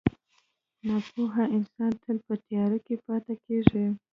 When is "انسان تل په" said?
1.57-2.33